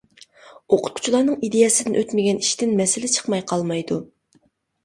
ئوقۇتقۇچىلارنىڭ 0.77 1.43
ئىدىيەسىدىن 1.47 1.97
ئۆتمىگەن 2.01 2.41
ئىشتىن 2.47 2.73
مەسىلە 2.81 3.11
چىقماي 3.19 3.45
قالمايدۇ. 3.53 4.01